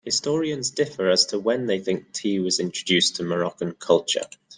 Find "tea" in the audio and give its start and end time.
2.11-2.39